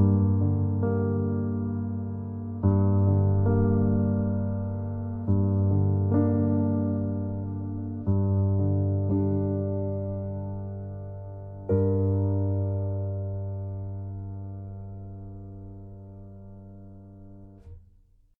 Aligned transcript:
you. 0.00 0.39